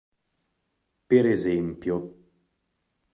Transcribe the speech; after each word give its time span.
Per 1.11 1.27
esempio. 1.33 1.95